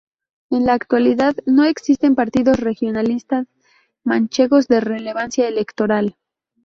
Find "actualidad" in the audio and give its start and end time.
0.73-1.35